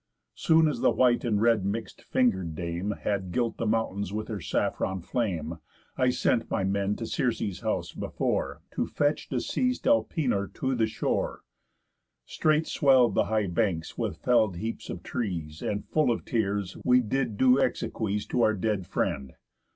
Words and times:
Soon 0.33 0.67
as 0.67 0.79
the 0.79 0.89
white 0.89 1.23
and 1.23 1.39
red 1.39 1.63
mix'd 1.63 2.01
finger'd 2.01 2.55
Dame 2.55 2.89
Had 3.03 3.31
gilt 3.31 3.57
the 3.57 3.67
mountains 3.67 4.11
with 4.11 4.29
her 4.29 4.41
saffron 4.41 4.99
flame, 5.03 5.59
I 5.95 6.09
sent 6.09 6.49
my 6.49 6.63
men 6.63 6.95
to 6.95 7.05
Circe's 7.05 7.59
house 7.59 7.93
before, 7.93 8.63
To 8.71 8.87
fetch 8.87 9.29
deceas'd 9.29 9.85
Elpenor 9.85 10.47
to 10.55 10.73
the 10.73 10.87
shore. 10.87 11.41
Straight 12.25 12.65
swell'd 12.65 13.13
the 13.13 13.25
high 13.25 13.45
banks 13.45 13.95
with 13.95 14.17
fell'd 14.17 14.55
heaps 14.55 14.89
of 14.89 15.03
trees, 15.03 15.61
And, 15.61 15.85
full 15.87 16.09
of 16.09 16.25
tears, 16.25 16.75
we 16.83 16.99
did 16.99 17.37
due 17.37 17.59
exsequies 17.61 18.25
To 18.29 18.41
our 18.41 18.55
dead 18.55 18.87
friend. 18.87 19.33